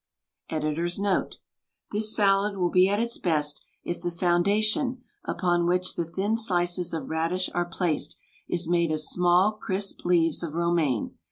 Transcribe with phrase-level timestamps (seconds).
[0.49, 1.35] Editor's Note:—
[1.91, 6.37] This salad will be at its best if the founda tion, upon which the thin
[6.37, 8.17] slices of radish are placed,
[8.49, 11.19] is made of small crisp leaves of romaine.